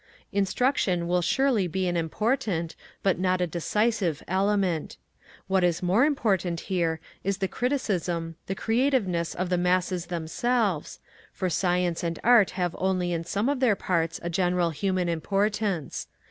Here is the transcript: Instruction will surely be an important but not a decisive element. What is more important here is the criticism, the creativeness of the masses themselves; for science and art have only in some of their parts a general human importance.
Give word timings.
Instruction 0.31 1.07
will 1.07 1.21
surely 1.21 1.67
be 1.67 1.87
an 1.87 1.95
important 1.95 2.75
but 3.03 3.19
not 3.19 3.39
a 3.39 3.45
decisive 3.45 4.23
element. 4.27 4.97
What 5.45 5.63
is 5.63 5.83
more 5.83 6.05
important 6.05 6.61
here 6.61 6.99
is 7.23 7.37
the 7.37 7.47
criticism, 7.47 8.35
the 8.47 8.55
creativeness 8.55 9.35
of 9.35 9.49
the 9.49 9.59
masses 9.59 10.07
themselves; 10.07 10.99
for 11.31 11.51
science 11.51 12.03
and 12.03 12.17
art 12.23 12.49
have 12.57 12.75
only 12.79 13.13
in 13.13 13.25
some 13.25 13.47
of 13.47 13.59
their 13.59 13.75
parts 13.75 14.19
a 14.23 14.29
general 14.31 14.71
human 14.71 15.07
importance. 15.07 16.07